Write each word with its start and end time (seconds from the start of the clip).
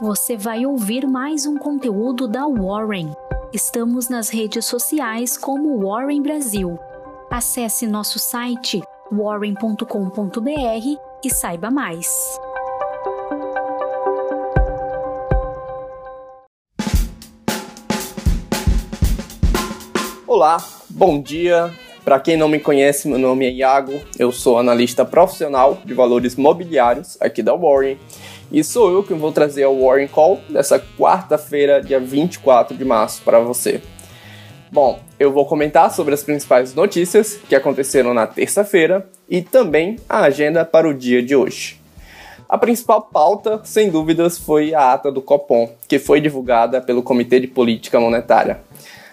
você 0.00 0.34
vai 0.34 0.64
ouvir 0.64 1.06
mais 1.06 1.44
um 1.44 1.58
conteúdo 1.58 2.26
da 2.26 2.46
Warren. 2.46 3.12
Estamos 3.52 4.08
nas 4.08 4.30
redes 4.30 4.64
sociais 4.64 5.36
como 5.36 5.78
Warren 5.86 6.22
Brasil. 6.22 6.78
Acesse 7.30 7.86
nosso 7.86 8.18
site 8.18 8.80
warren.com.br 9.12 9.84
e 11.22 11.30
saiba 11.30 11.70
mais. 11.70 12.08
Olá, 20.26 20.64
bom 20.88 21.20
dia. 21.20 21.70
Para 22.02 22.18
quem 22.18 22.38
não 22.38 22.48
me 22.48 22.58
conhece, 22.58 23.06
meu 23.06 23.18
nome 23.18 23.44
é 23.44 23.52
Iago, 23.52 24.00
eu 24.18 24.32
sou 24.32 24.58
analista 24.58 25.04
profissional 25.04 25.82
de 25.84 25.92
valores 25.92 26.34
mobiliários 26.36 27.20
aqui 27.20 27.42
da 27.42 27.54
Warren 27.54 27.98
e 28.50 28.64
sou 28.64 28.90
eu 28.90 29.02
que 29.02 29.14
vou 29.14 29.32
trazer 29.32 29.66
o 29.66 29.86
Warren 29.86 30.08
Call 30.08 30.40
dessa 30.48 30.82
quarta-feira, 30.98 31.82
dia 31.82 32.00
24 32.00 32.76
de 32.76 32.84
março, 32.84 33.22
para 33.22 33.38
você. 33.38 33.80
Bom, 34.72 35.00
eu 35.18 35.32
vou 35.32 35.46
comentar 35.46 35.92
sobre 35.92 36.14
as 36.14 36.22
principais 36.22 36.74
notícias 36.74 37.38
que 37.48 37.54
aconteceram 37.54 38.14
na 38.14 38.26
terça-feira 38.26 39.08
e 39.28 39.42
também 39.42 39.96
a 40.08 40.20
agenda 40.20 40.64
para 40.64 40.88
o 40.88 40.94
dia 40.94 41.22
de 41.22 41.36
hoje. 41.36 41.78
A 42.48 42.58
principal 42.58 43.02
pauta, 43.02 43.60
sem 43.64 43.90
dúvidas, 43.90 44.36
foi 44.36 44.74
a 44.74 44.92
ata 44.92 45.12
do 45.12 45.22
Copom, 45.22 45.72
que 45.86 46.00
foi 46.00 46.20
divulgada 46.20 46.80
pelo 46.80 47.02
Comitê 47.02 47.38
de 47.38 47.46
Política 47.46 48.00
Monetária. 48.00 48.60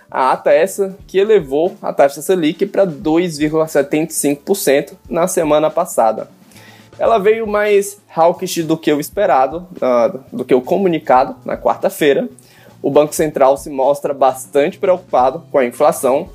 A 0.09 0.31
ata 0.31 0.51
essa 0.51 0.97
que 1.05 1.19
elevou 1.19 1.75
a 1.81 1.93
taxa 1.93 2.21
Selic 2.21 2.65
para 2.65 2.87
2,75% 2.87 4.93
na 5.09 5.27
semana 5.27 5.69
passada. 5.69 6.29
Ela 6.99 7.19
veio 7.19 7.45
mais 7.45 8.01
hawkish 8.15 8.63
do 8.63 8.75
que 8.75 8.91
o 8.91 8.99
esperado, 8.99 9.67
do 10.31 10.43
que 10.43 10.55
o 10.55 10.61
comunicado 10.61 11.35
na 11.45 11.55
quarta-feira. 11.55 12.27
O 12.81 12.89
Banco 12.89 13.13
Central 13.13 13.57
se 13.57 13.69
mostra 13.69 14.13
bastante 14.13 14.77
preocupado 14.77 15.43
com 15.51 15.59
a 15.59 15.65
inflação, 15.65 16.29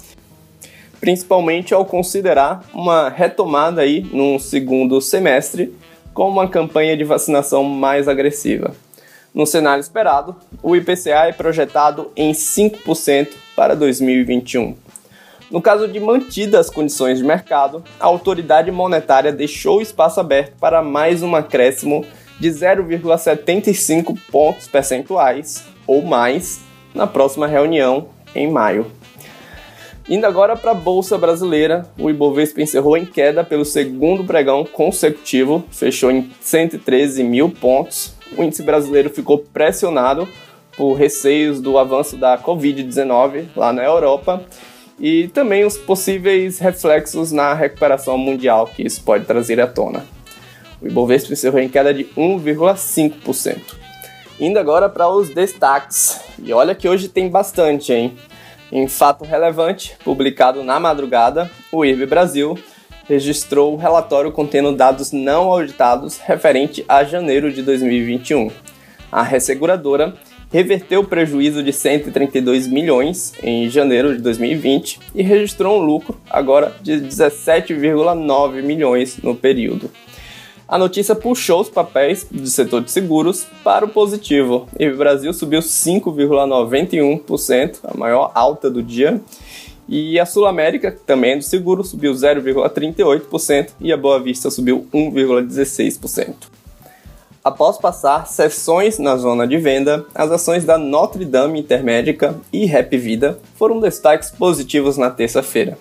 principalmente 1.01 1.75
ao 1.75 1.85
considerar 1.85 2.65
uma 2.73 3.09
retomada 3.09 3.83
aí 3.83 4.03
no 4.13 4.39
segundo 4.39 5.01
semestre 5.01 5.75
com 6.15 6.29
uma 6.29 6.49
campanha 6.49 6.97
de 6.97 7.05
vacinação 7.05 7.65
mais 7.65 8.07
agressiva. 8.07 8.75
No 9.35 9.47
cenário 9.47 9.81
esperado, 9.81 10.37
o 10.63 10.77
IPCA 10.77 11.27
é 11.27 11.33
projetado 11.33 12.13
em 12.15 12.33
5% 12.33 13.29
para 13.57 13.75
2021. 13.75 14.77
No 15.53 15.61
caso 15.61 15.87
de 15.87 16.01
mantidas 16.01 16.61
as 16.61 16.71
condições 16.71 17.19
de 17.19 17.25
mercado, 17.25 17.85
a 18.01 18.07
autoridade 18.07 18.71
monetária 18.71 19.31
deixou 19.31 19.83
espaço 19.83 20.19
aberto 20.19 20.55
para 20.59 20.81
mais 20.81 21.23
um 21.23 21.37
acréscimo 21.37 22.07
de 22.41 22.49
0,75 22.49 24.19
pontos 24.31 24.67
percentuais 24.67 25.63
ou 25.87 26.01
mais 26.01 26.61
na 26.95 27.07
próxima 27.07 27.47
reunião 27.47 28.09
em 28.35 28.51
maio. 28.51 28.91
Indo 30.09 30.25
agora 30.25 30.57
para 30.57 30.71
a 30.71 30.75
Bolsa 30.75 31.19
Brasileira, 31.19 31.87
o 31.99 32.09
Ibovespa 32.09 32.63
encerrou 32.63 32.97
em 32.97 33.05
queda 33.05 33.45
pelo 33.45 33.67
segundo 33.67 34.25
pregão 34.25 34.65
consecutivo, 34.65 35.63
fechou 35.71 36.11
em 36.11 36.31
113 36.41 37.23
mil 37.23 37.51
pontos. 37.51 38.15
O 38.39 38.43
índice 38.43 38.63
brasileiro 38.63 39.11
ficou 39.11 39.37
pressionado 39.37 40.27
por 40.79 40.95
receios 40.95 41.61
do 41.61 41.77
avanço 41.77 42.17
da 42.17 42.39
Covid-19 42.39 43.49
lá 43.55 43.71
na 43.71 43.85
Europa 43.85 44.43
e 45.03 45.27
também 45.27 45.65
os 45.65 45.77
possíveis 45.77 46.61
reflexos 46.61 47.33
na 47.33 47.53
recuperação 47.53 48.17
mundial 48.17 48.69
que 48.69 48.85
isso 48.85 49.03
pode 49.03 49.25
trazer 49.25 49.61
à 49.61 49.67
tona. 49.67 50.07
O 50.81 50.87
Ibovespa 50.87 51.33
encerrou 51.33 51.61
em 51.61 51.69
queda 51.69 51.93
de 51.93 52.05
1,5%. 52.17 53.75
Indo 54.39 54.61
agora 54.61 54.89
para 54.89 55.09
os 55.09 55.29
destaques. 55.29 56.21
E 56.39 56.53
olha 56.53 56.75
que 56.75 56.89
hoje 56.89 57.09
tem 57.09 57.29
bastante, 57.29 57.93
hein? 57.93 58.17
Em 58.71 58.87
fato 58.87 59.25
relevante, 59.25 59.97
publicado 60.05 60.63
na 60.63 60.79
madrugada, 60.79 61.51
o 61.73 61.85
IRB 61.85 62.07
Brasil 62.07 62.57
registrou 63.09 63.75
o 63.75 63.77
relatório 63.77 64.31
contendo 64.31 64.75
dados 64.75 65.11
não 65.11 65.51
auditados 65.51 66.19
referente 66.19 66.85
a 66.89 67.03
janeiro 67.03 67.53
de 67.53 67.61
2021. 67.61 68.51
A 69.11 69.23
resseguradora 69.23 70.15
reverteu 70.53 71.01
o 71.01 71.05
prejuízo 71.05 71.63
de 71.63 71.73
132 71.73 72.69
milhões 72.69 73.33
em 73.43 73.71
janeiro 73.71 74.15
de 74.15 74.21
2020 74.21 75.01
e 75.15 75.23
registrou 75.23 75.81
um 75.81 75.85
lucro 75.85 76.21
agora 76.29 76.77
de 76.83 76.93
17,9 76.93 78.63
milhões 78.63 79.17
no 79.23 79.35
período. 79.35 79.91
A 80.69 80.77
notícia 80.79 81.15
puxou 81.15 81.61
os 81.61 81.71
papéis 81.71 82.27
do 82.31 82.47
setor 82.47 82.83
de 82.83 82.91
seguros 82.91 83.47
para 83.65 83.85
o 83.85 83.89
positivo 83.89 84.69
e 84.79 84.89
o 84.89 84.97
Brasil 84.97 85.33
subiu 85.33 85.61
5,91%, 85.61 87.79
a 87.85 87.97
maior 87.97 88.31
alta 88.35 88.71
do 88.71 88.83
dia. 88.83 89.21
E 89.89 90.19
a 90.19 90.25
Sul 90.25 90.47
América, 90.47 90.97
também 91.05 91.37
do 91.37 91.45
seguro, 91.45 91.85
subiu 91.85 92.13
0,38% 92.13 93.73
e 93.81 93.93
a 93.93 93.97
Boa 93.97 94.21
Vista 94.21 94.51
subiu 94.51 94.87
1,16%. 94.95 96.52
Após 97.45 97.77
passar 97.77 98.27
sessões 98.29 98.99
na 98.99 99.17
zona 99.17 99.47
de 99.47 99.59
venda, 99.59 100.07
as 100.15 100.31
ações 100.31 100.65
da 100.65 100.79
Notre 100.79 101.25
Dame 101.25 101.61
Intermédica 101.61 102.37
e 102.53 102.67
Rap 102.67 102.97
Vida 102.97 103.39
foram 103.57 103.81
destaques 103.81 104.31
positivos 104.31 104.97
na 104.97 105.11
terça-feira 105.11 105.77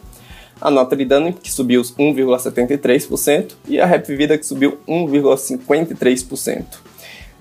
a 0.61 0.69
Notre 0.69 1.03
Dame, 1.03 1.33
que 1.33 1.51
subiu 1.51 1.81
1,73%, 1.81 3.53
e 3.67 3.79
a 3.79 3.85
Rap 3.85 4.15
Vida, 4.15 4.37
que 4.37 4.45
subiu 4.45 4.77
1,53%. 4.87 6.65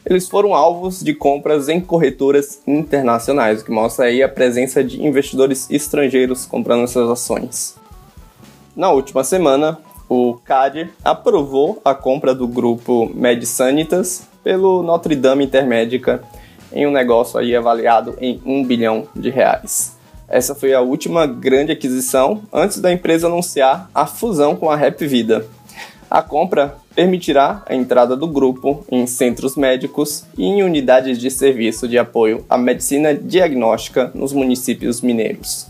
Eles 0.07 0.27
foram 0.27 0.55
alvos 0.55 1.01
de 1.01 1.13
compras 1.13 1.69
em 1.69 1.79
corretoras 1.79 2.63
internacionais, 2.67 3.61
o 3.61 3.65
que 3.65 3.71
mostra 3.71 4.07
aí 4.07 4.23
a 4.23 4.29
presença 4.29 4.83
de 4.83 5.05
investidores 5.05 5.71
estrangeiros 5.71 6.47
comprando 6.47 6.85
essas 6.85 7.11
ações. 7.11 7.77
Na 8.75 8.91
última 8.91 9.23
semana, 9.23 9.79
o 10.11 10.35
CAD 10.45 10.91
aprovou 11.05 11.81
a 11.85 11.95
compra 11.95 12.35
do 12.35 12.49
grupo 12.49 13.09
MedSanitas 13.15 14.27
pelo 14.43 14.83
Notre 14.83 15.15
Dame 15.15 15.45
Intermédica 15.45 16.21
em 16.73 16.85
um 16.85 16.91
negócio 16.91 17.39
aí 17.39 17.55
avaliado 17.55 18.17
em 18.21 18.43
1 18.45 18.65
bilhão 18.65 19.07
de 19.15 19.31
reais. 19.31 19.97
Essa 20.29 20.53
foi 20.53 20.75
a 20.75 20.81
última 20.81 21.29
grande 21.29 21.71
aquisição 21.71 22.43
antes 22.53 22.81
da 22.81 22.93
empresa 22.93 23.29
anunciar 23.29 23.89
a 23.95 24.05
fusão 24.05 24.57
com 24.57 24.69
a 24.69 24.75
Rap 24.75 25.07
Vida. 25.07 25.47
A 26.11 26.21
compra 26.21 26.75
permitirá 26.93 27.63
a 27.69 27.73
entrada 27.73 28.17
do 28.17 28.27
grupo 28.27 28.85
em 28.91 29.07
centros 29.07 29.55
médicos 29.55 30.25
e 30.37 30.45
em 30.45 30.65
unidades 30.65 31.19
de 31.19 31.31
serviço 31.31 31.87
de 31.87 31.97
apoio 31.97 32.45
à 32.51 32.59
medicina 32.59 33.15
diagnóstica 33.15 34.11
nos 34.13 34.33
municípios 34.33 35.01
mineiros. 35.03 35.69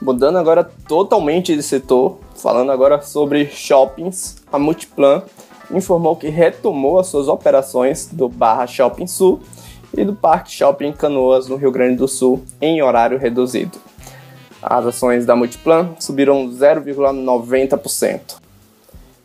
Mudando 0.00 0.38
agora 0.38 0.64
totalmente 0.88 1.54
de 1.54 1.62
setor, 1.62 2.18
falando 2.44 2.70
agora 2.70 3.00
sobre 3.00 3.46
shoppings, 3.46 4.36
a 4.52 4.58
Multiplan 4.58 5.22
informou 5.70 6.14
que 6.14 6.28
retomou 6.28 6.98
as 6.98 7.06
suas 7.06 7.26
operações 7.26 8.10
do 8.12 8.28
Barra 8.28 8.66
Shopping 8.66 9.06
Sul 9.06 9.40
e 9.96 10.04
do 10.04 10.14
Parque 10.14 10.50
Shopping 10.52 10.92
Canoas, 10.92 11.48
no 11.48 11.56
Rio 11.56 11.70
Grande 11.70 11.96
do 11.96 12.06
Sul, 12.06 12.44
em 12.60 12.82
horário 12.82 13.16
reduzido. 13.16 13.78
As 14.62 14.84
ações 14.84 15.24
da 15.24 15.34
Multiplan 15.34 15.96
subiram 15.98 16.46
0,90%. 16.50 18.36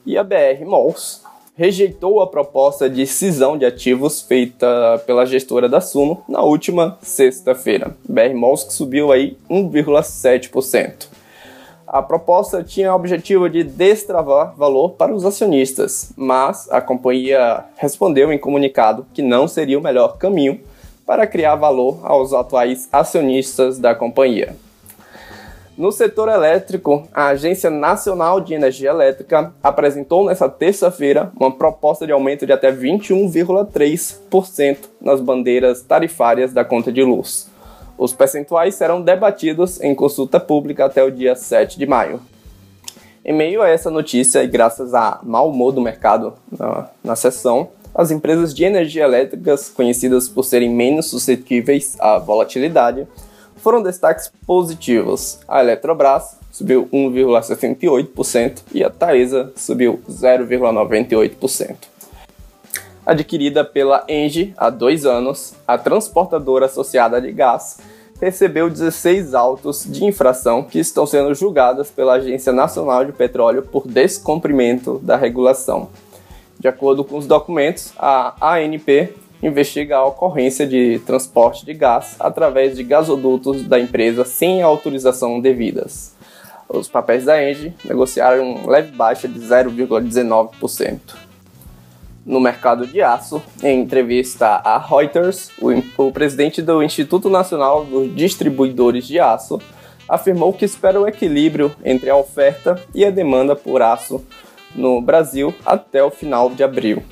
E 0.05 0.17
a 0.17 0.23
BR 0.23 0.63
Malls 0.65 1.21
rejeitou 1.57 2.21
a 2.21 2.27
proposta 2.27 2.89
de 2.89 3.05
cisão 3.05 3.57
de 3.57 3.65
ativos 3.65 4.21
feita 4.21 5.03
pela 5.05 5.25
gestora 5.25 5.67
da 5.67 5.81
Suno 5.81 6.23
na 6.25 6.41
última 6.41 6.97
sexta-feira. 7.01 7.97
BR 8.07 8.33
Malls 8.33 8.63
que 8.63 8.71
subiu 8.71 9.11
aí 9.11 9.37
1,7%. 9.49 11.18
A 11.91 12.03
proposta 12.03 12.63
tinha 12.63 12.93
o 12.93 12.95
objetivo 12.95 13.49
de 13.49 13.63
destravar 13.63 14.53
valor 14.55 14.91
para 14.91 15.11
os 15.11 15.25
acionistas, 15.25 16.13
mas 16.15 16.69
a 16.69 16.79
companhia 16.79 17.63
respondeu 17.77 18.31
em 18.31 18.37
comunicado 18.37 19.07
que 19.11 19.23
não 19.23 19.47
seria 19.47 19.79
o 19.79 19.81
melhor 19.81 20.19
caminho 20.19 20.59
para 21.03 21.25
criar 21.25 21.55
valor 21.55 21.99
aos 22.03 22.31
atuais 22.31 22.87
acionistas 22.91 23.79
da 23.79 23.95
companhia. 23.95 24.55
No 25.75 25.91
setor 25.91 26.29
elétrico, 26.29 27.07
a 27.11 27.29
Agência 27.29 27.71
Nacional 27.71 28.39
de 28.39 28.53
Energia 28.53 28.91
Elétrica 28.91 29.51
apresentou 29.63 30.23
nesta 30.23 30.47
terça-feira 30.47 31.31
uma 31.39 31.51
proposta 31.51 32.05
de 32.05 32.11
aumento 32.11 32.45
de 32.45 32.53
até 32.53 32.71
21,3% 32.71 34.77
nas 35.01 35.19
bandeiras 35.19 35.81
tarifárias 35.81 36.53
da 36.53 36.63
conta 36.63 36.91
de 36.91 37.01
luz. 37.01 37.49
Os 37.99 38.13
percentuais 38.13 38.75
serão 38.75 39.01
debatidos 39.01 39.81
em 39.81 39.93
consulta 39.93 40.39
pública 40.39 40.85
até 40.85 41.03
o 41.03 41.11
dia 41.11 41.35
7 41.35 41.77
de 41.77 41.85
maio. 41.85 42.21
Em 43.25 43.33
meio 43.33 43.61
a 43.61 43.67
essa 43.67 43.91
notícia, 43.91 44.41
e 44.41 44.47
graças 44.47 44.93
a 44.93 45.19
mau 45.21 45.49
humor 45.49 45.73
do 45.73 45.81
mercado 45.81 46.33
na, 46.49 46.87
na 47.03 47.15
sessão, 47.17 47.67
as 47.93 48.09
empresas 48.09 48.53
de 48.53 48.63
energia 48.63 49.03
elétricas, 49.03 49.67
conhecidas 49.67 50.29
por 50.29 50.45
serem 50.45 50.69
menos 50.69 51.07
suscetíveis 51.07 51.97
à 51.99 52.17
volatilidade, 52.17 53.05
foram 53.57 53.83
destaques 53.83 54.31
positivos. 54.47 55.41
A 55.45 55.59
Eletrobras 55.59 56.37
subiu 56.49 56.87
1,68% 56.93 58.61
e 58.73 58.81
a 58.81 58.89
Taesa 58.89 59.51
subiu 59.57 59.99
0,98%. 60.09 61.75
adquirida 63.05 63.65
pela 63.65 64.05
Engie 64.07 64.53
há 64.55 64.69
dois 64.69 65.05
anos, 65.05 65.53
a 65.67 65.77
transportadora 65.77 66.67
associada 66.67 67.19
de 67.19 67.31
gás, 67.31 67.79
recebeu 68.19 68.69
16 68.69 69.33
autos 69.33 69.85
de 69.85 70.05
infração 70.05 70.63
que 70.63 70.79
estão 70.79 71.05
sendo 71.05 71.33
julgadas 71.33 71.89
pela 71.89 72.13
Agência 72.13 72.51
Nacional 72.51 73.05
de 73.05 73.11
Petróleo 73.11 73.63
por 73.63 73.87
descumprimento 73.87 74.99
da 74.99 75.15
regulação. 75.15 75.89
De 76.59 76.67
acordo 76.67 77.03
com 77.03 77.17
os 77.17 77.25
documentos, 77.25 77.93
a 77.97 78.35
ANP 78.41 79.13
investiga 79.41 79.97
a 79.97 80.05
ocorrência 80.05 80.67
de 80.67 80.99
transporte 81.05 81.65
de 81.65 81.73
gás 81.73 82.17
através 82.19 82.75
de 82.75 82.83
gasodutos 82.83 83.63
da 83.63 83.79
empresa 83.79 84.25
sem 84.25 84.61
autorização 84.61 85.39
devidas. 85.39 86.13
Os 86.67 86.87
papéis 86.87 87.25
da 87.25 87.49
Engie 87.49 87.73
negociaram 87.85 88.67
leve 88.67 88.91
baixa 88.95 89.27
de 89.27 89.39
0,19%. 89.39 91.28
No 92.25 92.39
mercado 92.39 92.85
de 92.85 93.01
aço, 93.01 93.41
em 93.63 93.81
entrevista 93.81 94.47
à 94.47 94.77
Reuters, 94.77 95.51
o, 95.59 95.69
o 96.03 96.11
presidente 96.11 96.61
do 96.61 96.83
Instituto 96.83 97.29
Nacional 97.29 97.85
dos 97.85 98.13
Distribuidores 98.15 99.07
de 99.07 99.19
Aço 99.19 99.59
afirmou 100.07 100.51
que 100.51 100.65
espera 100.65 100.99
o 100.99 101.07
equilíbrio 101.07 101.71
entre 101.83 102.09
a 102.09 102.15
oferta 102.15 102.81
e 102.93 103.05
a 103.05 103.11
demanda 103.11 103.55
por 103.55 103.81
aço 103.81 104.23
no 104.75 105.01
Brasil 105.01 105.53
até 105.65 106.03
o 106.03 106.09
final 106.09 106.49
de 106.49 106.63
abril. 106.63 107.03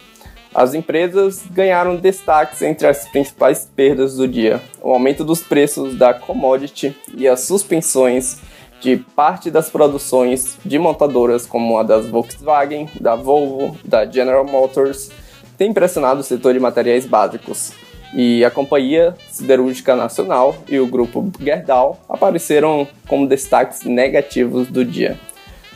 As 0.53 0.73
empresas 0.73 1.45
ganharam 1.51 1.95
destaques 1.95 2.61
entre 2.61 2.87
as 2.87 3.07
principais 3.07 3.69
perdas 3.75 4.15
do 4.15 4.27
dia: 4.27 4.59
o 4.81 4.91
aumento 4.91 5.23
dos 5.23 5.41
preços 5.41 5.95
da 5.95 6.13
commodity 6.13 6.95
e 7.15 7.27
as 7.27 7.41
suspensões 7.41 8.39
de 8.81 8.97
parte 8.97 9.49
das 9.49 9.69
produções 9.69 10.57
de 10.63 10.77
montadoras 10.77 11.45
como 11.45 11.77
a 11.77 11.83
das 11.83 12.07
Volkswagen, 12.07 12.89
da 12.99 13.15
Volvo, 13.15 13.77
da 13.83 14.05
General 14.05 14.45
Motors, 14.45 15.09
tem 15.57 15.73
pressionado 15.73 16.21
o 16.21 16.23
setor 16.23 16.53
de 16.53 16.59
materiais 16.59 17.05
básicos. 17.05 17.73
E 18.13 18.45
a 18.45 18.51
Companhia 18.51 19.15
Siderúrgica 19.29 19.95
Nacional 19.95 20.55
e 20.69 20.79
o 20.79 20.87
grupo 20.87 21.29
Gerdau 21.39 21.99
apareceram 22.07 22.87
como 23.07 23.27
destaques 23.27 23.83
negativos 23.83 24.67
do 24.67 24.85
dia. 24.85 25.19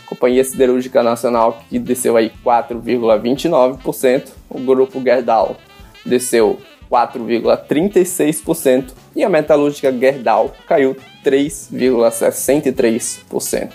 Companhia 0.06 0.44
Siderúrgica 0.44 1.04
Nacional 1.04 1.62
que 1.70 1.80
desceu 1.80 2.16
aí 2.16 2.32
4,29%, 2.46 4.30
o 4.50 4.60
grupo 4.60 5.02
Gerdau 5.02 5.58
desceu 6.06 6.60
4,36% 6.92 8.92
e 9.16 9.24
a 9.24 9.30
metalúrgica 9.30 9.90
Gerdau 9.92 10.54
caiu 10.68 10.96
3,63%. 11.24 13.72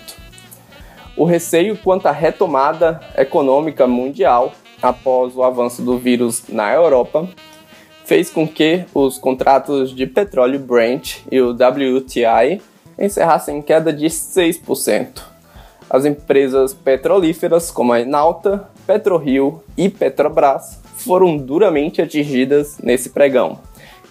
O 1.17 1.25
receio 1.25 1.75
quanto 1.77 2.05
à 2.05 2.11
retomada 2.11 3.01
econômica 3.17 3.87
mundial 3.87 4.53
após 4.81 5.35
o 5.35 5.41
avanço 5.41 5.81
do 5.81 5.97
vírus 5.97 6.43
na 6.47 6.71
Europa 6.71 7.27
fez 8.05 8.29
com 8.29 8.47
que 8.47 8.85
os 8.93 9.17
contratos 9.17 9.95
de 9.95 10.05
petróleo 10.05 10.59
Brent 10.59 11.21
e 11.31 11.41
o 11.41 11.51
WTI 11.51 12.61
encerrassem 12.99 13.59
queda 13.61 13.91
de 13.91 14.05
6%. 14.05 15.23
As 15.89 16.05
empresas 16.05 16.73
petrolíferas 16.73 17.71
como 17.71 17.93
a 17.93 18.01
Enalta, 18.01 18.69
PetroRio 18.85 19.63
e 19.75 19.89
Petrobras 19.89 20.85
foram 21.07 21.37
duramente 21.37 22.01
atingidas 22.01 22.77
nesse 22.83 23.09
pregão. 23.09 23.59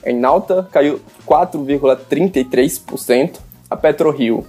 A 0.04 0.10
Enalta 0.10 0.68
caiu 0.72 1.00
4,33%, 1.26 3.38
a 3.70 3.76
PetroRio 3.76 4.44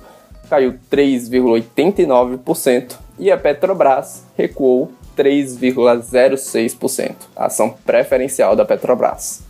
caiu 0.49 0.75
3,89% 0.89 2.95
e 3.19 3.29
a 3.29 3.37
Petrobras 3.37 4.23
recuou 4.37 4.89
3,06%, 5.17 7.15
a 7.35 7.47
ação 7.47 7.75
preferencial 7.85 8.55
da 8.55 8.63
Petrobras. 8.63 9.41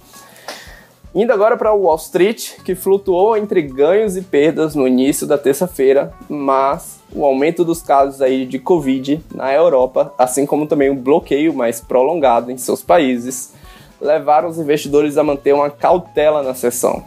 Indo 1.13 1.31
agora 1.33 1.55
para 1.57 1.73
Wall 1.73 1.97
Street, 1.97 2.53
que 2.63 2.73
flutuou 2.73 3.38
entre 3.38 3.61
ganhos 3.61 4.17
e 4.17 4.21
perdas 4.21 4.73
no 4.75 4.88
início 4.88 5.27
da 5.27 5.38
terça-feira, 5.38 6.13
mas 6.29 6.96
o 7.12 7.25
aumento 7.25 7.63
dos 7.63 7.81
casos 7.81 8.21
aí 8.21 8.45
de 8.45 8.59
Covid 8.59 9.21
na 9.33 9.54
Europa, 9.54 10.13
assim 10.18 10.45
como 10.45 10.68
também 10.68 10.89
o 10.89 10.94
um 10.94 10.98
bloqueio 10.98 11.54
mais 11.54 11.80
prolongado 11.80 12.51
em 12.51 12.57
seus 12.57 12.81
países, 12.81 13.54
levaram 14.00 14.50
os 14.50 14.59
investidores 14.59 15.18
a 15.18 15.24
manter 15.24 15.54
uma 15.54 15.69
cautela 15.69 16.44
na 16.44 16.54
sessão. 16.54 17.04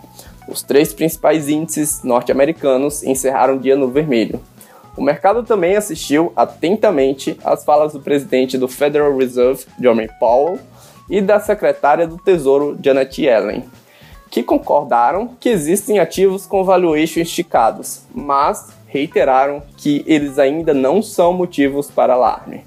Os 0.49 0.63
três 0.63 0.93
principais 0.93 1.49
índices 1.49 2.03
norte-americanos 2.03 3.05
encerraram 3.05 3.57
o 3.57 3.61
dia 3.61 3.77
no 3.77 3.89
vermelho. 3.89 4.41
O 4.97 5.03
mercado 5.03 5.45
também 5.45 5.77
assistiu 5.77 6.33
atentamente 6.35 7.39
às 7.45 7.65
falas 7.65 7.93
do 7.93 8.01
presidente 8.01 8.59
do 8.59 8.67
Federal 8.67 9.17
Reserve, 9.17 9.65
Jerome 9.79 10.09
Powell, 10.19 10.59
e 11.09 11.21
da 11.21 11.39
secretária 11.41 12.07
do 12.07 12.17
Tesouro, 12.19 12.79
Janet 12.83 13.21
Yellen, 13.23 13.65
que 14.31 14.43
concordaram 14.43 15.29
que 15.41 15.49
existem 15.49 15.99
ativos 15.99 16.45
com 16.47 16.63
valuation 16.65 17.21
esticados, 17.21 18.03
mas 18.15 18.69
reiteraram 18.87 19.61
que 19.77 20.05
eles 20.07 20.39
ainda 20.39 20.73
não 20.73 21.03
são 21.03 21.33
motivos 21.33 21.91
para 21.91 22.15
alarme. 22.15 22.63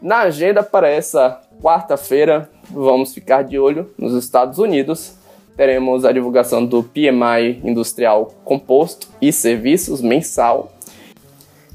Na 0.00 0.20
agenda 0.20 0.62
para 0.62 0.88
essa 0.88 1.40
quarta-feira, 1.62 2.50
vamos 2.70 3.14
ficar 3.14 3.42
de 3.42 3.58
olho 3.58 3.90
nos 3.98 4.14
Estados 4.14 4.58
Unidos. 4.58 5.14
Teremos 5.56 6.04
a 6.04 6.12
divulgação 6.12 6.64
do 6.64 6.82
PMI 6.82 7.60
Industrial 7.62 8.34
Composto 8.44 9.08
e 9.20 9.32
Serviços 9.32 10.00
mensal. 10.00 10.72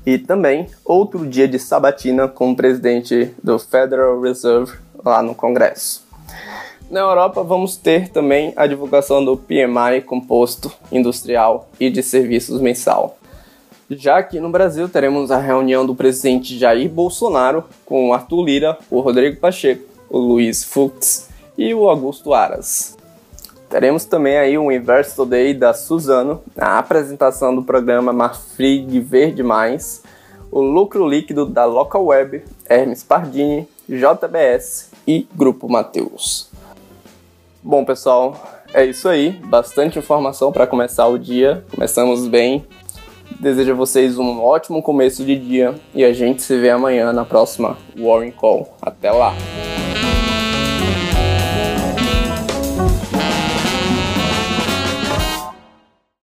E 0.05 0.17
também 0.17 0.67
outro 0.83 1.25
dia 1.25 1.47
de 1.47 1.59
sabatina 1.59 2.27
com 2.27 2.51
o 2.51 2.55
presidente 2.55 3.33
do 3.41 3.57
Federal 3.59 4.19
Reserve 4.19 4.77
lá 5.03 5.21
no 5.21 5.35
Congresso. 5.35 6.07
Na 6.89 7.01
Europa, 7.01 7.43
vamos 7.43 7.77
ter 7.77 8.09
também 8.09 8.51
a 8.55 8.65
divulgação 8.65 9.23
do 9.23 9.37
PMI 9.37 10.01
Composto 10.05 10.71
Industrial 10.91 11.69
e 11.79 11.89
de 11.89 12.01
Serviços 12.01 12.59
mensal. 12.59 13.19
Já 13.91 14.19
aqui 14.19 14.39
no 14.39 14.49
Brasil, 14.49 14.87
teremos 14.87 15.31
a 15.31 15.39
reunião 15.39 15.83
do 15.83 15.95
presidente 15.95 16.57
Jair 16.57 16.87
Bolsonaro 16.87 17.63
com 17.85 18.13
Arthur 18.13 18.43
Lira, 18.43 18.77
o 18.89 18.99
Rodrigo 18.99 19.39
Pacheco, 19.39 19.88
o 20.09 20.17
Luiz 20.17 20.63
Fux 20.63 21.29
e 21.57 21.73
o 21.73 21.89
Augusto 21.89 22.33
Aras. 22.33 22.97
Teremos 23.69 24.03
também 24.05 24.37
aí 24.37 24.57
o 24.57 24.71
Inverso 24.71 25.25
Day 25.25 25.53
da 25.53 25.73
Suzano, 25.73 26.41
a 26.57 26.79
apresentação 26.79 27.55
do 27.55 27.61
programa 27.61 28.11
Marfrig 28.11 28.99
Verde 28.99 29.43
Mais, 29.43 30.01
o 30.51 30.59
lucro 30.59 31.07
líquido 31.07 31.45
da 31.45 31.65
Local 31.65 32.05
Web, 32.05 32.43
Hermes 32.67 33.03
Pardini, 33.03 33.67
JBS 33.87 34.89
e 35.07 35.27
Grupo 35.35 35.69
Mateus. 35.69 36.49
Bom, 37.61 37.85
pessoal, 37.85 38.35
é 38.73 38.85
isso 38.85 39.07
aí. 39.07 39.31
Bastante 39.31 39.99
informação 39.99 40.51
para 40.51 40.65
começar 40.65 41.07
o 41.07 41.19
dia. 41.19 41.63
Começamos 41.71 42.27
bem. 42.27 42.65
Desejo 43.39 43.73
a 43.73 43.75
vocês 43.75 44.17
um 44.17 44.41
ótimo 44.41 44.81
começo 44.81 45.23
de 45.23 45.37
dia 45.37 45.75
e 45.93 46.03
a 46.03 46.11
gente 46.11 46.41
se 46.41 46.57
vê 46.57 46.71
amanhã 46.71 47.13
na 47.13 47.23
próxima 47.23 47.77
Warring 47.97 48.31
Call. 48.31 48.75
Até 48.81 49.11
lá! 49.11 49.33